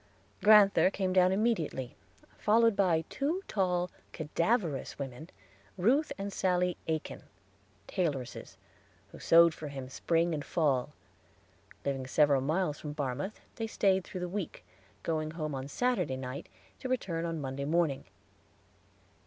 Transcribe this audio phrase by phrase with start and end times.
[0.41, 1.95] Grand'ther came down immediately
[2.39, 5.29] followed by two tall, cadaverous women,
[5.77, 7.21] Ruth and Sally Aikin,
[7.87, 8.57] tailoresses,
[9.11, 10.93] who sewed for him spring and fall.
[11.85, 14.65] Living several miles from Barmouth, they stayed through the week,
[15.03, 16.49] going home on Saturday night,
[16.79, 18.05] to return on Monday morning.